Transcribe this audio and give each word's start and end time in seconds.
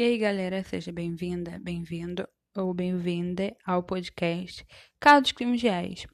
E 0.00 0.02
aí, 0.02 0.16
galera, 0.16 0.64
seja 0.64 0.90
bem-vinda, 0.90 1.58
bem-vindo 1.58 2.26
ou 2.56 2.72
bem-vinda 2.72 3.54
ao 3.66 3.82
podcast 3.82 4.64
Casos 4.98 5.32
Crimes 5.32 5.60
Reais. 5.60 6.06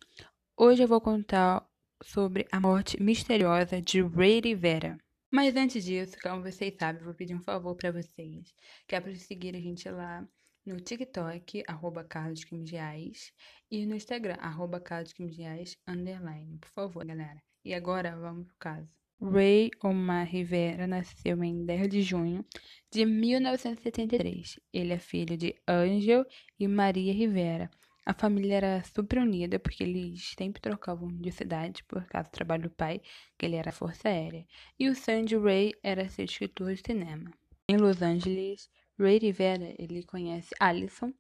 Hoje 0.57 0.83
eu 0.83 0.89
vou 0.89 1.01
contar 1.01 1.65
sobre 2.03 2.49
a 2.51 2.59
morte 2.59 3.01
misteriosa 3.01 3.81
de 3.81 4.03
Ray 4.03 4.41
Rivera. 4.41 4.99
Mas 5.33 5.55
antes 5.55 5.85
disso, 5.85 6.17
como 6.21 6.43
vocês 6.43 6.75
sabem, 6.77 7.01
eu 7.01 7.05
vou 7.05 7.15
pedir 7.15 7.37
um 7.37 7.43
favor 7.45 7.77
para 7.77 7.93
vocês, 7.93 8.53
que 8.89 8.97
é 8.97 9.01
para 9.01 9.15
seguir 9.15 9.55
a 9.55 9.61
gente 9.61 9.89
lá 9.89 10.29
no 10.67 10.81
TikTok, 10.81 11.63
arroba 11.69 12.03
Carlos 12.03 12.43
Reais, 12.69 13.31
e 13.71 13.87
no 13.87 13.95
Instagram, 13.95 14.35
arroba 14.41 14.81
Carlos 14.81 15.13
Reais, 15.17 15.77
underline, 15.87 16.59
por 16.59 16.71
favor, 16.71 17.05
galera. 17.05 17.41
E 17.65 17.73
agora, 17.73 18.17
vamos 18.17 18.49
pro 18.49 18.57
caso. 18.59 18.91
Ray 19.21 19.71
Omar 19.83 20.27
Rivera 20.27 20.87
nasceu 20.87 21.43
em 21.43 21.65
10 21.65 21.89
de 21.89 22.03
junho 22.03 22.45
de 22.91 23.07
1973. 23.07 24.61
Ele 24.73 24.93
é 24.93 24.99
filho 24.99 25.37
de 25.37 25.55
Angel 25.67 26.27
e 26.59 26.69
Maria 26.69 27.15
Rivera. 27.15 27.71
A 28.05 28.13
família 28.13 28.57
era 28.57 28.85
super 28.85 29.19
unida 29.19 29.59
porque 29.59 29.83
eles 29.83 30.35
sempre 30.39 30.61
trocavam 30.61 31.09
de 31.09 31.33
cidade 31.33 31.83
por 31.85 32.05
causa 32.05 32.29
do 32.29 32.33
trabalho 32.33 32.65
do 32.65 32.71
pai, 32.71 33.01
que 33.39 33.47
ele 33.47 33.57
era 33.57 33.73
Força 33.73 34.09
Aérea. 34.09 34.47
E 34.79 34.89
o 34.89 34.95
de 35.25 35.37
Ray 35.37 35.73
era 35.83 36.09
ser 36.09 36.25
escritor 36.25 36.75
de 36.75 36.83
cinema. 36.87 37.31
Em 37.69 37.77
Los 37.79 38.03
Angeles, 38.03 38.71
Ray 38.99 39.19
Rivera, 39.19 39.75
ele 39.79 40.05
conhece 40.05 40.55
Alison 40.61 41.13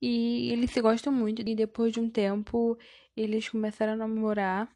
e 0.00 0.52
eles 0.52 0.70
se 0.70 0.80
gostam 0.80 1.12
muito. 1.12 1.42
E 1.42 1.54
depois 1.56 1.92
de 1.92 1.98
um 1.98 2.08
tempo, 2.08 2.78
eles 3.16 3.48
começaram 3.48 3.94
a 3.94 3.96
namorar 3.96 4.68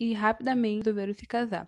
e 0.00 0.12
rapidamente 0.14 0.84
resolveram 0.84 1.14
se 1.14 1.26
casar. 1.26 1.66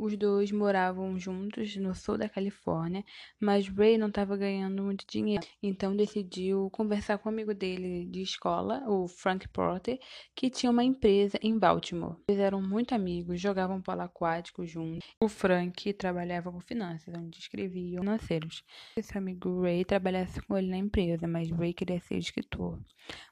Os 0.00 0.16
dois 0.16 0.52
moravam 0.52 1.18
juntos 1.18 1.74
no 1.74 1.92
sul 1.92 2.16
da 2.16 2.28
Califórnia, 2.28 3.04
mas 3.40 3.66
Ray 3.66 3.98
não 3.98 4.06
estava 4.06 4.36
ganhando 4.36 4.80
muito 4.84 5.04
dinheiro, 5.04 5.44
então 5.60 5.96
decidiu 5.96 6.70
conversar 6.70 7.18
com 7.18 7.28
um 7.28 7.32
amigo 7.32 7.52
dele 7.52 8.06
de 8.06 8.22
escola, 8.22 8.84
o 8.86 9.08
Frank 9.08 9.48
Porter, 9.48 9.98
que 10.36 10.48
tinha 10.48 10.70
uma 10.70 10.84
empresa 10.84 11.36
em 11.42 11.58
Baltimore. 11.58 12.14
Eles 12.28 12.40
eram 12.40 12.62
muito 12.62 12.94
amigos, 12.94 13.40
jogavam 13.40 13.82
polo 13.82 14.02
aquático 14.02 14.64
juntos. 14.64 15.04
O 15.20 15.28
Frank 15.28 15.92
trabalhava 15.94 16.52
com 16.52 16.60
finanças, 16.60 17.12
onde 17.12 17.36
escrevia 17.36 17.98
financeiros. 17.98 18.62
Esse 18.96 19.18
amigo 19.18 19.62
Ray 19.62 19.84
trabalhasse 19.84 20.40
com 20.42 20.56
ele 20.56 20.68
na 20.68 20.78
empresa, 20.78 21.26
mas 21.26 21.50
Ray 21.50 21.74
queria 21.74 21.98
ser 21.98 22.18
escritor. 22.18 22.78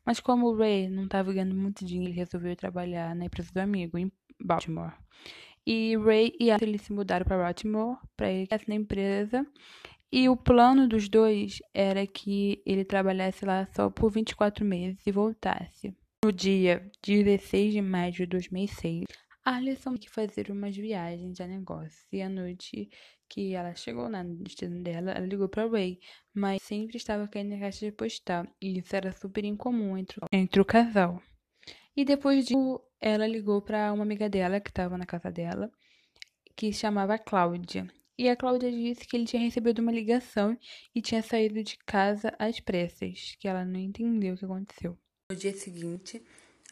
Mas 0.04 0.18
como 0.18 0.48
o 0.48 0.56
Ray 0.56 0.88
não 0.88 1.04
estava 1.04 1.32
ganhando 1.32 1.54
muito 1.54 1.84
dinheiro, 1.84 2.10
ele 2.10 2.18
resolveu 2.18 2.56
trabalhar 2.56 3.14
na 3.14 3.26
empresa 3.26 3.52
do 3.52 3.58
amigo, 3.58 3.96
em 3.96 4.10
Baltimore. 4.40 4.94
E 5.66 5.96
Ray 5.96 6.32
e 6.38 6.50
Ashley 6.50 6.78
se 6.78 6.92
mudaram 6.92 7.26
para 7.26 7.42
Baltimore 7.42 7.98
para 8.16 8.30
ele 8.30 8.48
na 8.68 8.74
empresa. 8.74 9.44
E 10.12 10.28
o 10.28 10.36
plano 10.36 10.86
dos 10.86 11.08
dois 11.08 11.58
era 11.74 12.06
que 12.06 12.62
ele 12.64 12.84
trabalhasse 12.84 13.44
lá 13.44 13.66
só 13.74 13.90
por 13.90 14.10
24 14.10 14.64
meses 14.64 15.04
e 15.04 15.10
voltasse. 15.10 15.96
No 16.24 16.32
dia 16.32 16.88
16 17.04 17.72
de 17.72 17.82
maio 17.82 18.12
de 18.12 18.26
2006, 18.26 19.04
Alison 19.44 19.94
que 19.94 20.08
fazer 20.08 20.50
umas 20.50 20.76
viagens 20.76 21.40
a 21.40 21.46
negócio. 21.46 22.06
E 22.12 22.22
à 22.22 22.28
noite 22.28 22.88
que 23.28 23.54
ela 23.54 23.74
chegou 23.74 24.08
na 24.08 24.22
destino 24.22 24.82
dela, 24.82 25.12
ela 25.12 25.26
ligou 25.26 25.48
para 25.48 25.68
Ray, 25.68 25.98
mas 26.34 26.62
sempre 26.62 26.96
estava 26.96 27.28
caindo 27.28 27.50
na 27.50 27.58
caixa 27.58 27.86
de 27.86 27.92
postal. 27.92 28.46
E 28.60 28.78
isso 28.78 28.94
era 28.94 29.12
super 29.12 29.44
incomum 29.44 29.96
entre, 29.96 30.20
entre 30.32 30.60
o 30.60 30.64
casal. 30.64 31.20
E 31.96 32.04
depois 32.04 32.44
disso, 32.44 32.80
ela 33.00 33.26
ligou 33.26 33.62
para 33.62 33.92
uma 33.92 34.02
amiga 34.02 34.28
dela 34.28 34.60
que 34.60 34.68
estava 34.68 34.98
na 34.98 35.06
casa 35.06 35.30
dela, 35.30 35.70
que 36.54 36.72
se 36.72 36.80
chamava 36.80 37.18
Cláudia. 37.18 37.86
E 38.18 38.28
a 38.28 38.36
Cláudia 38.36 38.70
disse 38.70 39.06
que 39.06 39.16
ele 39.16 39.24
tinha 39.24 39.42
recebido 39.42 39.80
uma 39.80 39.92
ligação 39.92 40.58
e 40.94 41.00
tinha 41.00 41.22
saído 41.22 41.62
de 41.62 41.78
casa 41.78 42.34
às 42.38 42.60
pressas, 42.60 43.36
que 43.38 43.48
ela 43.48 43.64
não 43.64 43.80
entendeu 43.80 44.34
o 44.34 44.38
que 44.38 44.44
aconteceu. 44.44 44.98
No 45.30 45.36
dia 45.36 45.54
seguinte, 45.54 46.22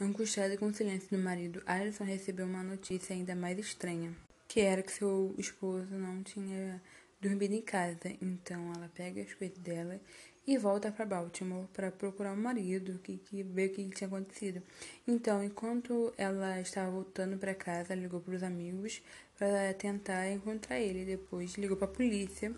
angustiada 0.01 0.57
com 0.57 0.67
o 0.67 0.75
silêncio 0.75 1.09
do 1.11 1.23
marido, 1.23 1.63
Alison 1.67 2.05
recebeu 2.05 2.47
uma 2.47 2.63
notícia 2.63 3.15
ainda 3.15 3.35
mais 3.35 3.59
estranha, 3.59 4.15
que 4.49 4.61
era 4.61 4.83
que 4.83 4.93
seu 4.93 5.35
esposo 5.39 5.95
não 5.95 6.23
tinha 6.23 6.83
dormido 7.21 7.55
em 7.55 7.63
casa. 7.63 8.15
Então 8.21 8.73
ela 8.75 8.91
pega 8.95 9.23
as 9.23 9.33
coisas 9.35 9.59
dela 9.59 10.01
e 10.47 10.59
volta 10.59 10.93
para 10.93 11.07
Baltimore 11.07 11.67
para 11.73 11.91
procurar 11.91 12.33
o 12.33 12.37
marido, 12.37 12.99
que, 13.03 13.17
que 13.17 13.43
ver 13.43 13.71
o 13.71 13.75
que 13.75 13.89
tinha 13.91 14.09
acontecido. 14.09 14.63
Então, 15.07 15.43
enquanto 15.43 16.13
ela 16.19 16.61
estava 16.61 16.91
voltando 16.91 17.39
para 17.39 17.55
casa, 17.55 17.95
ligou 17.95 18.21
para 18.21 18.35
os 18.35 18.43
amigos 18.43 19.03
para 19.39 19.73
tentar 19.75 20.31
encontrar 20.31 20.79
ele. 20.79 21.05
Depois 21.05 21.55
ligou 21.55 21.77
para 21.77 21.87
a 21.87 21.91
polícia 21.91 22.55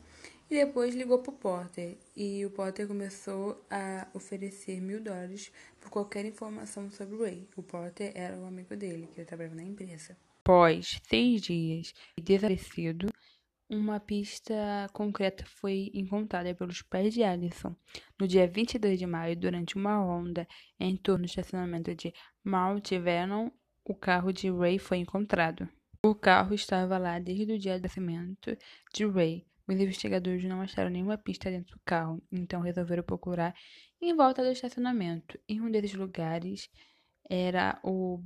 e 0.50 0.54
depois 0.64 0.94
ligou 0.94 1.20
para 1.20 1.32
o 1.32 1.36
Porter. 1.36 1.96
E 2.16 2.44
o 2.44 2.50
Porter 2.50 2.86
começou 2.86 3.64
a 3.70 4.08
oferecer 4.14 4.80
mil 4.80 5.00
dólares 5.00 5.52
por 5.80 5.90
qualquer 5.90 6.24
informação 6.24 6.90
sobre 6.90 7.14
o 7.14 7.22
Ray. 7.22 7.48
O 7.56 7.62
Porter 7.62 8.12
era 8.14 8.36
o 8.36 8.46
amigo 8.46 8.74
dele, 8.76 9.08
que 9.14 9.20
ele 9.20 9.26
trabalhava 9.26 9.56
na 9.56 9.62
empresa. 9.62 10.16
Após 10.44 11.00
seis 11.08 11.42
dias 11.42 11.92
desaparecido, 12.16 13.12
uma 13.68 13.98
pista 13.98 14.54
concreta 14.92 15.44
foi 15.44 15.90
encontrada 15.92 16.54
pelos 16.54 16.82
pais 16.82 17.12
de 17.12 17.22
Alison 17.22 17.74
no 18.18 18.26
dia 18.26 18.46
22 18.46 18.98
de 18.98 19.06
maio, 19.06 19.36
durante 19.36 19.76
uma 19.76 19.98
ronda 19.98 20.46
em 20.78 20.96
torno 20.96 21.24
do 21.24 21.28
estacionamento 21.28 21.94
de 21.94 22.12
Mount 22.44 22.90
Vernon. 22.90 23.50
O 23.84 23.94
carro 23.94 24.32
de 24.32 24.50
Ray 24.50 24.78
foi 24.78 24.98
encontrado. 24.98 25.68
O 26.04 26.14
carro 26.14 26.54
estava 26.54 26.98
lá 26.98 27.18
desde 27.18 27.52
o 27.52 27.58
dia 27.58 27.78
do 27.78 27.82
nascimento 27.82 28.56
de 28.92 29.06
Ray. 29.06 29.46
Os 29.66 29.74
investigadores 29.74 30.44
não 30.44 30.60
acharam 30.60 30.90
nenhuma 30.90 31.18
pista 31.18 31.50
dentro 31.50 31.76
do 31.76 31.82
carro, 31.84 32.22
então 32.30 32.60
resolveram 32.60 33.02
procurar 33.02 33.52
em 34.00 34.14
volta 34.14 34.42
do 34.42 34.50
estacionamento. 34.50 35.38
E 35.48 35.60
um 35.60 35.68
desses 35.70 35.94
lugares 35.94 36.70
era 37.28 37.80
o 37.82 38.18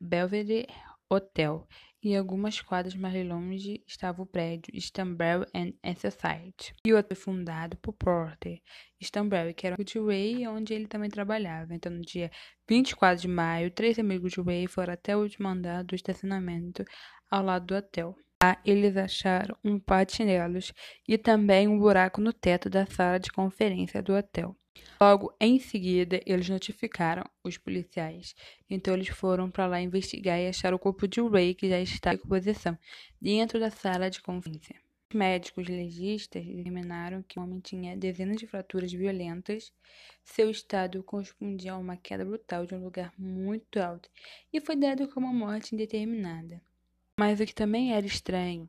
Belvedere 0.00 0.66
Hotel, 1.10 1.66
e 2.04 2.14
algumas 2.14 2.60
quadras 2.60 2.94
mais 2.94 3.26
longe 3.26 3.82
estava 3.86 4.20
o 4.20 4.26
prédio 4.26 4.76
Stanberry 4.76 5.46
and 5.54 5.94
Society. 5.96 6.74
E 6.86 6.92
outro 6.92 7.16
foi 7.16 7.34
fundado 7.34 7.78
por 7.78 7.94
Porter 7.94 8.60
Stanberry, 9.00 9.54
que 9.54 9.66
era 9.66 9.76
o 9.80 9.82
de 9.84 9.98
Ray, 9.98 10.46
onde 10.46 10.74
ele 10.74 10.86
também 10.86 11.08
trabalhava. 11.08 11.74
Então, 11.74 11.90
no 11.90 12.02
dia 12.02 12.30
24 12.68 13.22
de 13.22 13.28
maio, 13.28 13.70
três 13.70 13.98
amigos 13.98 14.32
de 14.32 14.42
Ray 14.42 14.66
foram 14.66 14.92
até 14.92 15.16
o 15.16 15.20
último 15.20 15.48
andar 15.48 15.82
do 15.82 15.94
estacionamento 15.94 16.84
ao 17.30 17.42
lado 17.42 17.66
do 17.66 17.74
hotel. 17.74 18.14
Lá, 18.42 18.60
eles 18.62 18.94
acharam 18.94 19.56
um 19.64 19.80
chinelos 20.06 20.74
e 21.08 21.16
também 21.16 21.66
um 21.66 21.78
buraco 21.78 22.20
no 22.20 22.34
teto 22.34 22.68
da 22.68 22.84
sala 22.84 23.18
de 23.18 23.32
conferência 23.32 24.02
do 24.02 24.14
hotel. 24.14 24.54
Logo 25.00 25.34
em 25.40 25.58
seguida, 25.58 26.20
eles 26.24 26.48
notificaram 26.48 27.24
os 27.42 27.58
policiais. 27.58 28.34
Então, 28.70 28.94
eles 28.94 29.08
foram 29.08 29.50
para 29.50 29.66
lá 29.66 29.80
investigar 29.80 30.38
e 30.38 30.48
acharam 30.48 30.76
o 30.76 30.78
corpo 30.80 31.06
de 31.06 31.20
Ray, 31.20 31.54
que 31.54 31.68
já 31.68 31.80
está 31.80 32.14
em 32.14 32.18
posição, 32.18 32.78
dentro 33.20 33.60
da 33.60 33.70
sala 33.70 34.08
de 34.08 34.22
conferência. 34.22 34.76
Os 35.10 35.18
médicos 35.18 35.68
legistas 35.68 36.44
determinaram 36.44 37.22
que 37.22 37.38
o 37.38 37.42
homem 37.42 37.60
tinha 37.60 37.96
dezenas 37.96 38.36
de 38.36 38.46
fraturas 38.46 38.92
violentas. 38.92 39.72
Seu 40.24 40.50
estado 40.50 41.02
correspondia 41.02 41.72
a 41.72 41.78
uma 41.78 41.96
queda 41.96 42.24
brutal 42.24 42.66
de 42.66 42.74
um 42.74 42.82
lugar 42.82 43.12
muito 43.18 43.78
alto 43.78 44.08
e 44.52 44.60
foi 44.60 44.74
dado 44.74 45.06
como 45.08 45.32
morte 45.32 45.74
indeterminada. 45.74 46.60
Mas 47.16 47.38
o 47.38 47.46
que 47.46 47.54
também 47.54 47.94
era 47.94 48.04
estranho 48.04 48.68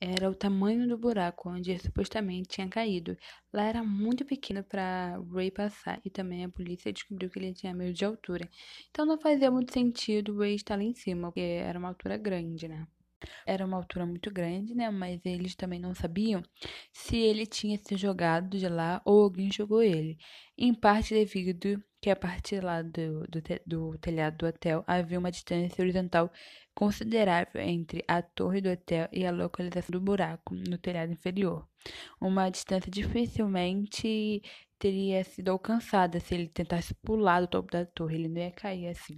era 0.00 0.30
o 0.30 0.34
tamanho 0.34 0.86
do 0.88 0.98
buraco 0.98 1.48
onde 1.50 1.78
supostamente 1.78 2.48
tinha 2.48 2.68
caído. 2.68 3.16
Lá 3.52 3.64
era 3.64 3.82
muito 3.82 4.24
pequeno 4.24 4.62
para 4.64 5.18
Ray 5.32 5.50
passar 5.50 6.00
e 6.04 6.10
também 6.10 6.44
a 6.44 6.48
polícia 6.48 6.92
descobriu 6.92 7.30
que 7.30 7.38
ele 7.38 7.54
tinha 7.54 7.74
medo 7.74 7.92
de 7.92 8.04
altura. 8.04 8.48
Então 8.90 9.06
não 9.06 9.18
fazia 9.18 9.50
muito 9.50 9.72
sentido 9.72 10.36
Ray 10.38 10.54
estar 10.54 10.76
lá 10.76 10.82
em 10.84 10.94
cima, 10.94 11.28
porque 11.28 11.40
era 11.40 11.78
uma 11.78 11.88
altura 11.88 12.16
grande, 12.16 12.68
né? 12.68 12.86
Era 13.46 13.64
uma 13.64 13.76
altura 13.76 14.06
muito 14.06 14.30
grande, 14.30 14.74
né? 14.74 14.90
Mas 14.90 15.20
eles 15.24 15.54
também 15.54 15.80
não 15.80 15.94
sabiam 15.94 16.42
se 16.92 17.16
ele 17.16 17.46
tinha 17.46 17.78
se 17.78 17.96
jogado 17.96 18.58
de 18.58 18.68
lá 18.68 19.00
ou 19.04 19.22
alguém 19.24 19.50
jogou 19.52 19.82
ele. 19.82 20.18
Em 20.56 20.72
parte 20.74 21.14
devido 21.14 21.82
que 22.00 22.10
a 22.10 22.16
partir 22.16 22.62
lá 22.62 22.82
do, 22.82 23.26
do, 23.28 23.42
do 23.66 23.98
telhado 23.98 24.36
do 24.36 24.46
hotel 24.46 24.84
havia 24.86 25.18
uma 25.18 25.30
distância 25.30 25.82
horizontal 25.82 26.30
considerável 26.74 27.60
entre 27.62 28.04
a 28.06 28.20
torre 28.20 28.60
do 28.60 28.68
hotel 28.68 29.08
e 29.12 29.24
a 29.24 29.30
localização 29.30 29.92
do 29.92 30.00
buraco 30.00 30.54
no 30.54 30.76
telhado 30.76 31.12
inferior. 31.12 31.66
Uma 32.20 32.50
distância 32.50 32.90
dificilmente 32.90 34.42
teria 34.78 35.24
sido 35.24 35.50
alcançada 35.50 36.20
se 36.20 36.34
ele 36.34 36.48
tentasse 36.48 36.94
pular 36.96 37.40
do 37.40 37.48
topo 37.48 37.72
da 37.72 37.86
torre, 37.86 38.16
ele 38.16 38.28
não 38.28 38.42
ia 38.42 38.50
cair 38.50 38.88
assim. 38.88 39.14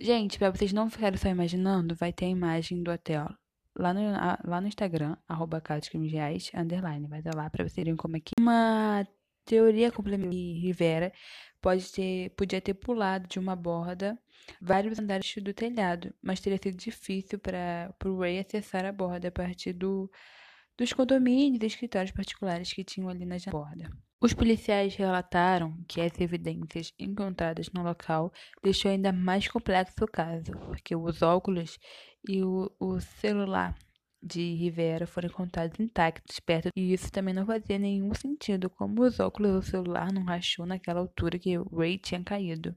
Gente, 0.00 0.38
para 0.38 0.50
vocês 0.50 0.72
não 0.72 0.88
ficarem 0.88 1.18
só 1.18 1.28
imaginando, 1.28 1.94
vai 1.94 2.10
ter 2.12 2.24
a 2.24 2.28
imagem 2.28 2.82
do 2.82 2.90
hotel 2.90 3.28
lá 3.76 3.92
no, 3.92 4.00
lá 4.44 4.60
no 4.60 4.66
Instagram, 4.66 5.16
arroba 5.28 5.62
Reais, 6.10 6.50
underline, 6.54 7.06
vai 7.06 7.22
dar 7.22 7.34
lá 7.34 7.50
para 7.50 7.64
vocês 7.64 7.84
verem 7.84 7.96
como 7.96 8.16
é 8.16 8.20
que 8.20 8.32
uma 8.38 9.06
teoria 9.44 9.92
complementar 9.92 10.32
Rivera 10.32 11.12
pode 11.60 11.90
ter, 11.92 12.30
podia 12.30 12.60
ter 12.60 12.74
pulado 12.74 13.28
de 13.28 13.38
uma 13.38 13.54
borda 13.54 14.18
vários 14.60 14.98
andares 14.98 15.34
do 15.42 15.52
telhado, 15.52 16.14
mas 16.22 16.40
teria 16.40 16.58
sido 16.62 16.76
difícil 16.76 17.38
para 17.38 17.94
o 18.04 18.18
Ray 18.18 18.38
acessar 18.38 18.84
a 18.84 18.92
borda 18.92 19.28
a 19.28 19.32
partir 19.32 19.72
do, 19.72 20.10
dos 20.76 20.92
condomínios 20.92 21.62
e 21.62 21.66
escritórios 21.66 22.12
particulares 22.12 22.72
que 22.72 22.84
tinham 22.84 23.08
ali 23.08 23.24
na 23.24 23.36
borda. 23.50 23.90
Os 24.22 24.34
policiais 24.34 24.94
relataram 24.96 25.74
que 25.88 25.98
as 25.98 26.20
evidências 26.20 26.92
encontradas 26.98 27.70
no 27.72 27.82
local 27.82 28.30
deixou 28.62 28.90
ainda 28.90 29.10
mais 29.12 29.48
complexo 29.48 30.04
o 30.04 30.06
caso, 30.06 30.52
porque 30.66 30.94
os 30.94 31.22
óculos 31.22 31.78
e 32.28 32.42
o, 32.42 32.70
o 32.78 33.00
celular 33.00 33.74
de 34.22 34.54
Rivera 34.56 35.06
foram 35.06 35.30
encontrados 35.30 35.80
intactos 35.80 36.38
perto 36.38 36.68
e 36.76 36.92
isso 36.92 37.10
também 37.10 37.32
não 37.32 37.46
fazia 37.46 37.78
nenhum 37.78 38.12
sentido, 38.12 38.68
como 38.68 39.02
os 39.02 39.18
óculos 39.18 39.52
do 39.52 39.62
celular 39.62 40.12
não 40.12 40.24
rachou 40.24 40.66
naquela 40.66 41.00
altura 41.00 41.38
que 41.38 41.56
Ray 41.56 41.96
tinha 41.96 42.22
caído. 42.22 42.76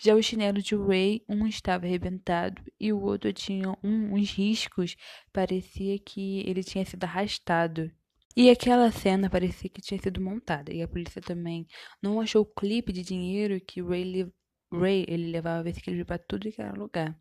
Já 0.00 0.14
o 0.14 0.22
chinelo 0.22 0.62
de 0.62 0.76
Ray, 0.76 1.24
um 1.28 1.44
estava 1.48 1.86
arrebentado 1.86 2.62
e 2.78 2.92
o 2.92 3.00
outro 3.00 3.32
tinha 3.32 3.76
um, 3.82 4.14
uns 4.14 4.30
riscos, 4.30 4.94
parecia 5.32 5.98
que 5.98 6.38
ele 6.48 6.62
tinha 6.62 6.84
sido 6.84 7.02
arrastado. 7.02 7.90
E 8.36 8.50
aquela 8.50 8.90
cena 8.92 9.28
parecia 9.28 9.68
que 9.68 9.80
tinha 9.80 10.00
sido 10.00 10.20
montada, 10.20 10.72
e 10.72 10.82
a 10.82 10.88
polícia 10.88 11.20
também 11.20 11.66
não 12.00 12.20
achou 12.20 12.42
o 12.42 12.46
clipe 12.46 12.92
de 12.92 13.02
dinheiro 13.02 13.60
que 13.60 13.82
Ray, 13.82 14.30
Ray 14.72 15.04
ele 15.08 15.30
levava 15.30 15.68
esse 15.68 15.80
clipe 15.80 16.04
para 16.04 16.18
tudo 16.18 16.50
que 16.52 16.60
era 16.60 16.78
lugar. 16.78 17.18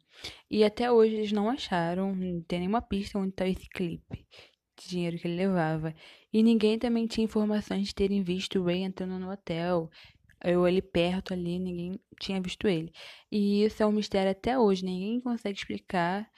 E 0.49 0.63
até 0.63 0.91
hoje 0.91 1.15
eles 1.15 1.31
não 1.31 1.49
acharam, 1.49 2.15
não 2.15 2.41
tem 2.41 2.59
nenhuma 2.59 2.81
pista 2.81 3.17
onde 3.17 3.29
está 3.29 3.47
esse 3.47 3.67
clipe 3.69 4.27
de 4.79 4.89
dinheiro 4.89 5.17
que 5.17 5.27
ele 5.27 5.37
levava. 5.37 5.93
E 6.31 6.43
ninguém 6.43 6.77
também 6.77 7.07
tinha 7.07 7.25
informações 7.25 7.87
de 7.87 7.95
terem 7.95 8.21
visto 8.21 8.63
Ray 8.63 8.83
entrando 8.83 9.17
no 9.17 9.31
hotel. 9.31 9.89
Eu 10.43 10.65
ali 10.65 10.81
perto 10.81 11.33
ali, 11.33 11.57
ninguém 11.57 11.99
tinha 12.19 12.39
visto 12.39 12.67
ele. 12.67 12.91
E 13.31 13.63
isso 13.63 13.81
é 13.81 13.87
um 13.87 13.91
mistério 13.91 14.31
até 14.31 14.57
hoje, 14.59 14.85
ninguém 14.85 15.19
consegue 15.19 15.57
explicar 15.57 16.29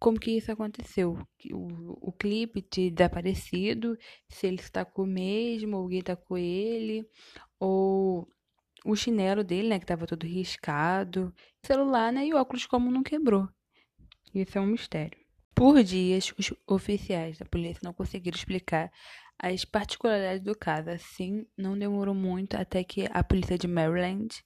como 0.00 0.18
que 0.18 0.30
isso 0.32 0.50
aconteceu. 0.50 1.18
O, 1.52 2.08
o 2.08 2.12
clipe 2.12 2.66
de 2.72 2.90
desaparecido, 2.90 3.96
se 4.28 4.46
ele 4.46 4.60
está 4.60 4.84
com 4.84 5.04
mesmo, 5.04 5.76
ou 5.76 5.92
está 5.92 6.16
com 6.16 6.38
ele, 6.38 7.06
ou 7.58 8.26
o 8.84 8.96
chinelo 8.96 9.44
dele, 9.44 9.68
né, 9.68 9.78
que 9.78 9.84
estava 9.84 10.06
todo 10.06 10.26
riscado, 10.26 11.32
o 11.62 11.66
celular, 11.66 12.12
né, 12.12 12.26
e 12.26 12.32
o 12.32 12.38
óculos 12.38 12.66
como 12.66 12.90
não 12.90 13.02
quebrou. 13.02 13.46
Isso 14.34 14.56
é 14.56 14.60
um 14.60 14.66
mistério. 14.66 15.18
Por 15.54 15.82
dias, 15.82 16.32
os 16.38 16.54
oficiais 16.66 17.36
da 17.38 17.44
polícia 17.44 17.80
não 17.84 17.92
conseguiram 17.92 18.36
explicar 18.36 18.90
as 19.38 19.64
particularidades 19.64 20.42
do 20.42 20.56
caso. 20.56 20.88
Assim, 20.88 21.46
não 21.56 21.78
demorou 21.78 22.14
muito 22.14 22.54
até 22.54 22.82
que 22.82 23.06
a 23.10 23.22
polícia 23.22 23.58
de 23.58 23.68
Maryland 23.68 24.42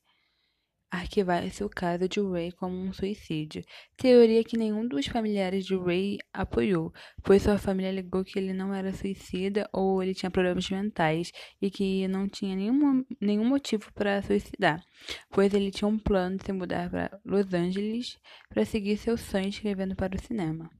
arquivar-se 0.90 1.64
o 1.64 1.68
caso 1.68 2.08
de 2.08 2.20
Ray 2.20 2.52
como 2.52 2.76
um 2.76 2.92
suicídio, 2.92 3.64
teoria 3.96 4.44
que 4.44 4.56
nenhum 4.56 4.86
dos 4.86 5.06
familiares 5.06 5.64
de 5.64 5.76
Ray 5.76 6.18
apoiou, 6.32 6.92
pois 7.22 7.42
sua 7.42 7.58
família 7.58 7.90
alegou 7.90 8.24
que 8.24 8.38
ele 8.38 8.52
não 8.52 8.72
era 8.72 8.92
suicida 8.92 9.68
ou 9.72 10.02
ele 10.02 10.14
tinha 10.14 10.30
problemas 10.30 10.68
mentais 10.70 11.32
e 11.60 11.70
que 11.70 12.06
não 12.08 12.28
tinha 12.28 12.54
nenhum, 12.54 13.04
nenhum 13.20 13.44
motivo 13.44 13.92
para 13.92 14.22
suicidar, 14.22 14.82
pois 15.30 15.52
ele 15.52 15.70
tinha 15.70 15.88
um 15.88 15.98
plano 15.98 16.36
de 16.36 16.44
se 16.44 16.52
mudar 16.52 16.90
para 16.90 17.20
Los 17.24 17.52
Angeles 17.52 18.18
para 18.48 18.64
seguir 18.64 18.96
seu 18.96 19.16
sonho 19.16 19.48
escrevendo 19.48 19.96
para 19.96 20.16
o 20.16 20.22
cinema. 20.22 20.70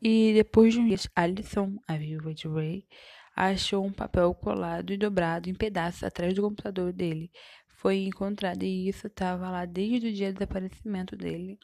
E 0.00 0.32
depois 0.32 0.74
de 0.74 0.80
um 0.80 0.86
dia, 0.86 0.96
Alison, 1.16 1.76
a 1.88 1.96
viúva 1.96 2.32
de 2.32 2.46
Ray, 2.46 2.86
achou 3.34 3.84
um 3.84 3.92
papel 3.92 4.34
colado 4.34 4.92
e 4.92 4.96
dobrado 4.96 5.48
em 5.48 5.54
pedaços 5.54 6.02
atrás 6.02 6.34
do 6.34 6.42
computador 6.42 6.92
dele, 6.92 7.30
foi 7.78 8.04
encontrada 8.04 8.64
e 8.64 8.88
isso 8.88 9.06
estava 9.06 9.48
lá 9.50 9.64
desde 9.64 10.08
o 10.08 10.12
dia 10.12 10.32
do 10.32 10.38
desaparecimento 10.38 11.16
dele. 11.16 11.58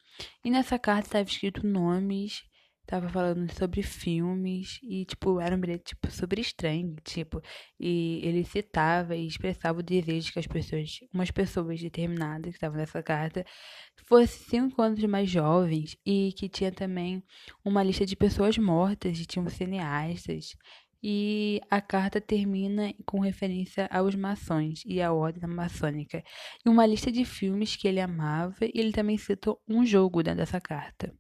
E 0.45 0.51
nessa 0.51 0.79
carta 0.79 1.09
estava 1.09 1.29
escrito 1.29 1.67
nomes, 1.67 2.45
estava 2.83 3.09
falando 3.09 3.51
sobre 3.53 3.83
filmes 3.83 4.79
e 4.83 5.05
tipo 5.07 5.41
era 5.41 5.57
um 5.57 5.61
bilhete 5.61 5.87
tipo 5.87 6.09
super 6.13 6.39
estranho, 6.39 6.95
tipo, 7.03 7.43
e 7.81 8.21
ele 8.23 8.45
citava 8.45 9.17
e 9.17 9.27
expressava 9.27 9.81
o 9.81 9.83
desejo 9.83 10.33
que 10.33 10.39
as 10.39 10.47
pessoas, 10.47 11.01
umas 11.13 11.33
pessoas 11.33 11.81
determinadas 11.81 12.51
que 12.51 12.57
estavam 12.57 12.79
nessa 12.79 13.03
carta, 13.03 13.45
fossem 14.07 14.49
cinco 14.49 14.83
anos 14.83 15.03
mais 15.05 15.29
jovens 15.29 15.97
e 16.07 16.33
que 16.39 16.49
tinha 16.49 16.71
também 16.71 17.25
uma 17.65 17.83
lista 17.83 18.07
de 18.07 18.15
pessoas 18.15 18.57
mortas, 18.57 19.19
e 19.19 19.27
tinham 19.27 19.49
cineastas, 19.49 20.55
e 21.07 21.61
a 21.71 21.83
carta 21.83 22.19
termina 22.19 22.95
com 23.05 23.21
referência 23.21 23.87
aos 23.93 24.15
maçons 24.15 24.83
e 24.87 25.03
à 25.03 25.13
ordem 25.13 25.47
maçônica, 25.47 26.25
e 26.65 26.69
uma 26.69 26.87
lista 26.87 27.13
de 27.13 27.27
filmes 27.27 27.77
que 27.77 27.87
ele 27.87 28.01
amava, 28.01 28.65
e 28.65 28.73
ele 28.75 28.91
também 28.91 29.19
citou 29.19 29.61
um 29.69 29.85
jogo 29.85 30.23
dentro 30.23 30.39
dessa 30.39 30.59
carta. 30.63 31.15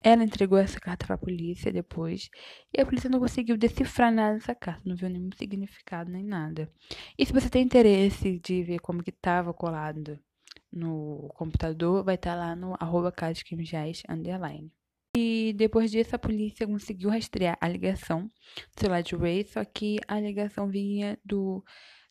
Ela 0.00 0.22
entregou 0.22 0.56
essa 0.56 0.78
carta 0.78 1.04
para 1.04 1.16
a 1.16 1.18
polícia 1.18 1.72
depois, 1.72 2.30
e 2.72 2.80
a 2.80 2.86
polícia 2.86 3.10
não 3.10 3.18
conseguiu 3.18 3.56
decifrar 3.58 4.12
nada 4.12 4.34
dessa 4.34 4.54
carta, 4.54 4.82
não 4.84 4.94
viu 4.94 5.10
nenhum 5.10 5.30
significado 5.36 6.12
nem 6.12 6.22
nada. 6.22 6.70
E 7.18 7.26
se 7.26 7.32
você 7.32 7.50
tem 7.50 7.64
interesse 7.64 8.38
de 8.38 8.62
ver 8.62 8.78
como 8.78 9.02
que 9.02 9.10
estava 9.10 9.52
colado 9.52 10.16
no 10.72 11.28
computador, 11.34 12.04
vai 12.04 12.14
estar 12.14 12.34
tá 12.34 12.36
lá 12.36 12.54
no 12.54 12.76
arroba 12.78 13.12
underline. 14.08 14.70
E 15.16 15.52
depois 15.56 15.90
disso, 15.90 16.16
a 16.16 16.18
polícia 16.18 16.66
conseguiu 16.66 17.08
rastrear 17.08 17.56
a 17.60 17.68
ligação 17.68 18.22
do 18.22 18.80
celular 18.80 19.02
de 19.02 19.14
Ray, 19.14 19.44
só 19.44 19.64
que 19.64 19.98
a 20.08 20.18
ligação 20.18 20.68
vinha 20.68 21.16
do, 21.24 21.64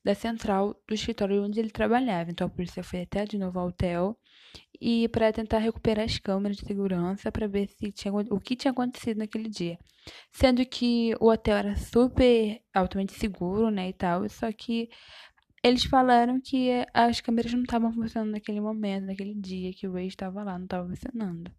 da 0.04 0.16
central 0.16 0.82
do 0.88 0.94
escritório 0.94 1.44
onde 1.44 1.60
ele 1.60 1.70
trabalhava. 1.70 2.32
Então 2.32 2.48
a 2.48 2.50
polícia 2.50 2.84
foi 2.84 3.02
até 3.02 3.26
de 3.26 3.38
novo 3.38 3.60
ao 3.60 3.68
hotel 3.68 4.18
e 4.80 5.08
para 5.10 5.32
tentar 5.32 5.60
recuperar 5.60 6.06
as 6.06 6.18
câmeras 6.20 6.58
de 6.58 6.66
segurança 6.66 7.32
para 7.32 7.48
ver 7.48 7.68
se 7.70 7.92
tinha 7.92 8.14
o 8.14 8.40
que 8.40 8.56
tinha 8.56 8.72
acontecido 8.72 9.18
naquele 9.18 9.50
dia. 9.50 9.78
Sendo 10.32 10.66
que 10.66 11.14
o 11.20 11.30
hotel 11.30 11.58
era 11.58 11.76
super 11.76 12.62
altamente 12.74 13.14
seguro, 13.14 13.70
né, 13.70 13.90
e 13.90 13.94
tal, 13.94 14.28
só 14.30 14.52
que 14.52 14.90
eles 15.64 15.86
falaram 15.86 16.42
que 16.42 16.70
as 16.94 17.22
câmeras 17.22 17.54
não 17.54 17.64
estavam 17.64 17.94
funcionando 17.94 18.32
naquele 18.32 18.60
momento, 18.60 19.06
naquele 19.06 19.34
dia 19.34 19.74
que 19.74 19.88
o 19.88 19.94
Ray 19.94 20.08
estava 20.08 20.44
lá, 20.44 20.58
não 20.58 20.66
estava 20.66 20.88
funcionando. 20.90 21.50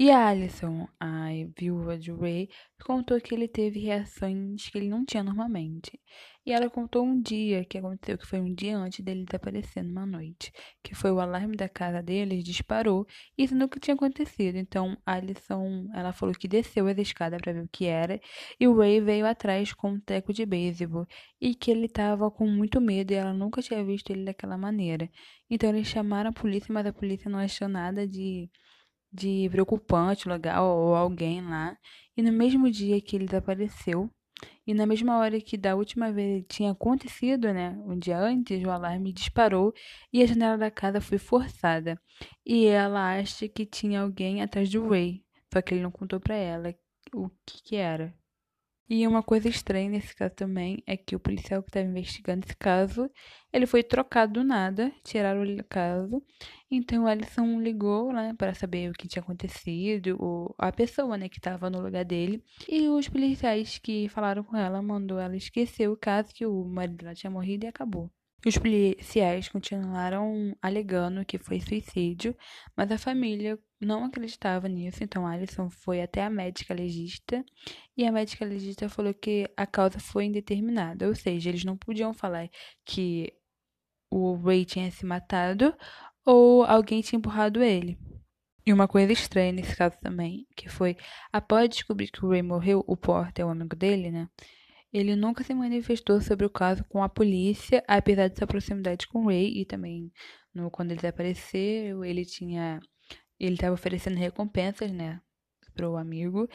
E 0.00 0.12
a 0.12 0.28
Alison, 0.28 0.86
a 1.00 1.26
viúva 1.58 1.98
de 1.98 2.12
Ray, 2.12 2.48
contou 2.84 3.20
que 3.20 3.34
ele 3.34 3.48
teve 3.48 3.80
reações 3.80 4.70
que 4.70 4.78
ele 4.78 4.88
não 4.88 5.04
tinha 5.04 5.24
normalmente. 5.24 6.00
E 6.46 6.52
ela 6.52 6.70
contou 6.70 7.04
um 7.04 7.20
dia 7.20 7.64
que 7.64 7.78
aconteceu, 7.78 8.16
que 8.16 8.24
foi 8.24 8.38
um 8.38 8.54
dia 8.54 8.78
antes 8.78 9.04
dele 9.04 9.24
desaparecer 9.24 9.82
numa 9.82 10.06
noite, 10.06 10.52
que 10.84 10.94
foi 10.94 11.10
o 11.10 11.18
alarme 11.18 11.56
da 11.56 11.68
casa 11.68 12.00
deles 12.00 12.44
disparou 12.44 13.08
e 13.36 13.42
isso 13.42 13.56
nunca 13.56 13.80
tinha 13.80 13.96
acontecido. 13.96 14.54
Então, 14.54 14.96
Alison, 15.04 15.88
ela 15.92 16.12
falou 16.12 16.32
que 16.32 16.46
desceu 16.46 16.86
as 16.86 16.96
escadas 16.96 17.40
para 17.40 17.52
ver 17.54 17.64
o 17.64 17.68
que 17.68 17.86
era 17.86 18.20
e 18.60 18.68
o 18.68 18.78
Ray 18.78 19.00
veio 19.00 19.26
atrás 19.26 19.72
com 19.72 19.94
um 19.94 20.00
teco 20.00 20.32
de 20.32 20.46
beisebol 20.46 21.08
e 21.40 21.56
que 21.56 21.72
ele 21.72 21.86
estava 21.86 22.30
com 22.30 22.46
muito 22.46 22.80
medo 22.80 23.10
e 23.10 23.16
ela 23.16 23.32
nunca 23.32 23.60
tinha 23.60 23.84
visto 23.84 24.10
ele 24.10 24.24
daquela 24.24 24.56
maneira. 24.56 25.10
Então, 25.50 25.70
eles 25.70 25.88
chamaram 25.88 26.30
a 26.30 26.32
polícia, 26.32 26.72
mas 26.72 26.86
a 26.86 26.92
polícia 26.92 27.28
não 27.28 27.40
achou 27.40 27.66
nada 27.66 28.06
de 28.06 28.48
de 29.12 29.48
preocupante, 29.50 30.28
legal, 30.28 30.66
ou 30.66 30.94
alguém 30.94 31.42
lá. 31.42 31.76
E 32.16 32.22
no 32.22 32.32
mesmo 32.32 32.70
dia 32.70 33.00
que 33.00 33.16
ele 33.16 33.26
desapareceu, 33.26 34.10
e 34.66 34.74
na 34.74 34.86
mesma 34.86 35.18
hora 35.18 35.40
que 35.40 35.56
da 35.56 35.74
última 35.74 36.12
vez 36.12 36.44
tinha 36.48 36.72
acontecido, 36.72 37.52
né, 37.52 37.70
um 37.86 37.98
dia 37.98 38.18
antes, 38.18 38.62
o 38.62 38.70
alarme 38.70 39.12
disparou 39.12 39.72
e 40.12 40.22
a 40.22 40.26
janela 40.26 40.58
da 40.58 40.70
casa 40.70 41.00
foi 41.00 41.18
forçada. 41.18 42.00
E 42.44 42.66
ela 42.66 43.18
acha 43.18 43.48
que 43.48 43.64
tinha 43.64 44.02
alguém 44.02 44.42
atrás 44.42 44.68
do 44.70 44.88
Ray, 44.88 45.24
só 45.52 45.62
que 45.62 45.74
ele 45.74 45.82
não 45.82 45.90
contou 45.90 46.20
para 46.20 46.34
ela 46.36 46.74
o 47.14 47.30
que, 47.46 47.62
que 47.62 47.76
era. 47.76 48.14
E 48.90 49.06
uma 49.06 49.22
coisa 49.22 49.48
estranha 49.48 49.90
nesse 49.90 50.14
caso 50.16 50.34
também 50.34 50.82
é 50.86 50.96
que 50.96 51.14
o 51.14 51.20
policial 51.20 51.62
que 51.62 51.68
estava 51.68 51.86
investigando 51.86 52.46
esse 52.46 52.56
caso, 52.56 53.10
ele 53.52 53.66
foi 53.66 53.82
trocado 53.82 54.34
do 54.34 54.44
nada, 54.44 54.90
tiraram 55.04 55.42
o 55.42 55.64
caso. 55.64 56.22
Então 56.70 57.06
a 57.06 57.10
Alison 57.10 57.60
ligou, 57.60 58.12
né, 58.12 58.34
para 58.38 58.54
saber 58.54 58.90
o 58.90 58.94
que 58.94 59.06
tinha 59.06 59.22
acontecido, 59.22 60.16
ou 60.18 60.54
a 60.58 60.72
pessoa, 60.72 61.18
né, 61.18 61.28
que 61.28 61.38
estava 61.38 61.68
no 61.68 61.80
lugar 61.80 62.04
dele. 62.04 62.42
E 62.66 62.88
os 62.88 63.08
policiais 63.08 63.78
que 63.78 64.08
falaram 64.08 64.42
com 64.42 64.56
ela 64.56 64.80
mandou 64.80 65.18
ela 65.18 65.36
esquecer 65.36 65.88
o 65.88 65.96
caso 65.96 66.34
que 66.34 66.46
o 66.46 66.64
marido 66.64 66.96
dela 66.96 67.14
tinha 67.14 67.30
morrido 67.30 67.64
e 67.66 67.68
acabou. 67.68 68.10
Os 68.46 68.56
policiais 68.56 69.48
continuaram 69.48 70.56
alegando 70.62 71.24
que 71.24 71.38
foi 71.38 71.60
suicídio, 71.60 72.36
mas 72.76 72.90
a 72.92 72.96
família 72.96 73.58
não 73.80 74.04
acreditava 74.04 74.68
nisso, 74.68 75.02
então 75.02 75.26
Alison 75.26 75.68
foi 75.68 76.00
até 76.00 76.22
a 76.22 76.30
médica 76.30 76.72
legista 76.72 77.44
e 77.96 78.06
a 78.06 78.12
médica 78.12 78.44
legista 78.44 78.88
falou 78.88 79.12
que 79.12 79.50
a 79.56 79.66
causa 79.66 79.98
foi 79.98 80.26
indeterminada, 80.26 81.08
ou 81.08 81.16
seja, 81.16 81.48
eles 81.48 81.64
não 81.64 81.76
podiam 81.76 82.14
falar 82.14 82.48
que 82.84 83.32
o 84.10 84.34
Ray 84.36 84.64
tinha 84.64 84.90
se 84.90 85.04
matado 85.04 85.74
ou 86.24 86.62
alguém 86.64 87.00
tinha 87.02 87.18
empurrado 87.18 87.62
ele. 87.62 87.98
E 88.64 88.72
uma 88.72 88.86
coisa 88.86 89.12
estranha 89.12 89.50
nesse 89.50 89.74
caso 89.74 89.96
também, 90.00 90.46
que 90.54 90.68
foi 90.68 90.96
após 91.32 91.68
descobrir 91.70 92.08
que 92.08 92.24
o 92.24 92.28
Ray 92.28 92.42
morreu, 92.42 92.84
o 92.86 92.96
Porter, 92.96 93.46
o 93.46 93.50
amigo 93.50 93.74
dele, 93.74 94.10
né? 94.10 94.28
Ele 94.92 95.14
nunca 95.14 95.44
se 95.44 95.54
manifestou 95.54 96.20
sobre 96.20 96.46
o 96.46 96.50
caso 96.50 96.84
com 96.88 97.02
a 97.02 97.08
polícia, 97.08 97.84
apesar 97.86 98.28
de 98.28 98.38
sua 98.38 98.46
proximidade 98.46 99.06
com 99.06 99.26
Ray 99.26 99.60
e 99.60 99.64
também 99.64 100.10
no, 100.54 100.70
quando 100.70 100.90
ele 100.90 101.00
desapareceu, 101.00 102.04
ele 102.04 102.24
tinha 102.24 102.80
ele 103.38 103.54
estava 103.54 103.74
oferecendo 103.74 104.16
recompensas, 104.16 104.90
né, 104.90 105.20
para 105.74 105.88
o 105.88 105.96
amigo. 105.96 106.48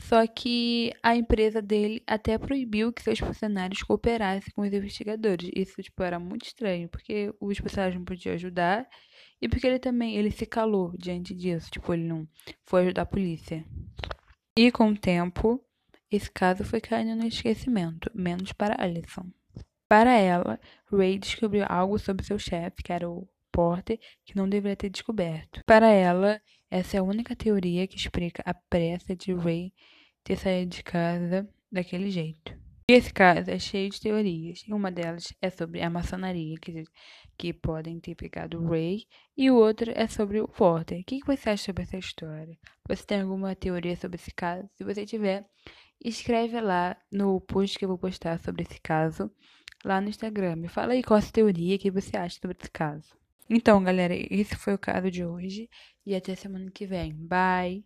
Só 0.00 0.26
que 0.26 0.92
a 1.02 1.14
empresa 1.14 1.62
dele 1.62 2.02
até 2.06 2.36
proibiu 2.36 2.92
que 2.92 3.02
seus 3.02 3.18
funcionários 3.20 3.82
cooperassem 3.82 4.52
com 4.54 4.62
os 4.62 4.72
investigadores. 4.72 5.48
Isso, 5.54 5.80
tipo, 5.80 6.02
era 6.02 6.18
muito 6.18 6.46
estranho, 6.46 6.88
porque 6.88 7.32
os 7.40 7.58
funcionários 7.58 7.96
não 7.96 8.04
podiam 8.04 8.34
ajudar 8.34 8.88
e 9.40 9.48
porque 9.48 9.66
ele 9.66 9.78
também, 9.78 10.16
ele 10.16 10.32
se 10.32 10.46
calou 10.46 10.92
diante 10.98 11.32
disso. 11.32 11.70
Tipo, 11.70 11.94
ele 11.94 12.04
não 12.04 12.26
foi 12.64 12.82
ajudar 12.82 13.02
a 13.02 13.06
polícia. 13.06 13.64
E 14.58 14.72
com 14.72 14.90
o 14.90 14.98
tempo, 14.98 15.64
esse 16.14 16.30
caso 16.30 16.64
foi 16.64 16.80
caindo 16.80 17.14
no 17.16 17.26
esquecimento, 17.26 18.10
menos 18.14 18.52
para 18.52 18.82
Alison. 18.82 19.26
Para 19.88 20.12
ela, 20.12 20.58
Ray 20.90 21.18
descobriu 21.18 21.64
algo 21.68 21.98
sobre 21.98 22.24
seu 22.24 22.38
chefe, 22.38 22.82
que 22.82 22.92
era 22.92 23.08
o 23.08 23.28
Porter, 23.52 23.98
que 24.24 24.36
não 24.36 24.48
deveria 24.48 24.76
ter 24.76 24.90
descoberto. 24.90 25.60
Para 25.66 25.88
ela, 25.88 26.40
essa 26.70 26.96
é 26.96 27.00
a 27.00 27.04
única 27.04 27.36
teoria 27.36 27.86
que 27.86 27.96
explica 27.96 28.42
a 28.44 28.54
pressa 28.54 29.14
de 29.14 29.32
Ray 29.32 29.72
ter 30.24 30.36
saído 30.36 30.74
de 30.74 30.82
casa 30.82 31.48
daquele 31.70 32.10
jeito. 32.10 32.64
E 32.90 32.92
esse 32.92 33.12
caso 33.12 33.50
é 33.50 33.58
cheio 33.58 33.88
de 33.88 33.98
teorias, 33.98 34.62
e 34.68 34.72
uma 34.72 34.90
delas 34.90 35.32
é 35.40 35.48
sobre 35.48 35.80
a 35.80 35.88
maçonaria, 35.88 36.54
que, 36.60 36.84
que 37.38 37.52
podem 37.52 37.98
ter 37.98 38.14
pegado 38.14 38.60
o 38.60 38.68
Ray, 38.68 39.06
e 39.34 39.50
o 39.50 39.56
outro 39.56 39.90
é 39.94 40.06
sobre 40.06 40.38
o 40.40 40.46
Porter. 40.46 41.00
O 41.00 41.04
que, 41.04 41.20
você 41.24 41.48
acha 41.48 41.64
sobre 41.64 41.84
essa 41.84 41.96
história? 41.96 42.58
Você 42.86 43.06
tem 43.06 43.22
alguma 43.22 43.54
teoria 43.54 43.96
sobre 43.96 44.16
esse 44.16 44.30
caso? 44.32 44.68
Se 44.74 44.84
você 44.84 45.06
tiver, 45.06 45.46
escreve 46.02 46.60
lá 46.60 46.96
no 47.10 47.40
post 47.40 47.78
que 47.78 47.84
eu 47.84 47.88
vou 47.88 47.98
postar 47.98 48.38
sobre 48.38 48.62
esse 48.62 48.80
caso, 48.80 49.30
lá 49.84 50.00
no 50.00 50.08
Instagram. 50.08 50.56
Me 50.56 50.68
fala 50.68 50.92
aí 50.94 51.02
qual 51.02 51.18
a 51.18 51.22
teoria 51.22 51.78
que 51.78 51.90
você 51.90 52.16
acha 52.16 52.38
sobre 52.40 52.56
esse 52.60 52.70
caso. 52.70 53.16
Então, 53.48 53.82
galera, 53.82 54.14
esse 54.14 54.56
foi 54.56 54.74
o 54.74 54.78
caso 54.78 55.10
de 55.10 55.24
hoje, 55.24 55.68
e 56.06 56.14
até 56.14 56.34
semana 56.34 56.70
que 56.70 56.86
vem. 56.86 57.14
Bye! 57.14 57.84